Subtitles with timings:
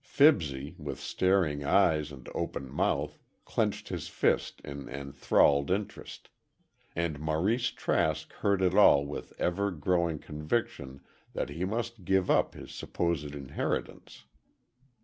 [0.03, 6.29] Fibsy, with staring eyes and open mouth, clenched his fists in enthralled interest,
[6.95, 11.01] and Maurice Trask heard it all with ever growing conviction
[11.33, 14.25] that he must give up his supposed inheritance.